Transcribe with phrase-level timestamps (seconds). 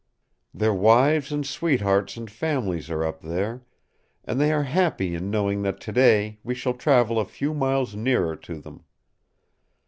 [0.51, 3.61] Their wives and sweethearts and families are up there,
[4.25, 8.35] and they are happy in knowing that today we shall travel a few miles nearer
[8.35, 8.83] to them.